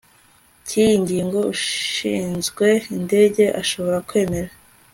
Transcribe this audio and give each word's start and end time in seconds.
cy 0.67 0.73
iyi 0.81 0.93
ngingo 1.03 1.39
ushinzwe 1.53 2.67
indege 2.95 3.43
ashobora 3.61 3.97
kwemera 4.07 4.53